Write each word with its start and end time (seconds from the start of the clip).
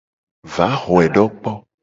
Va 0.53 0.67
xoe 0.83 1.07
do 1.15 1.23
kpo. 1.41 1.51